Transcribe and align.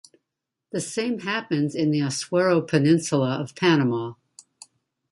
The 0.71 0.81
same 0.81 1.19
happens 1.19 1.75
in 1.75 1.91
the 1.91 1.99
Azuero 1.99 2.59
peninsula 2.67 3.35
of 3.39 3.53
Panama. 3.53 4.15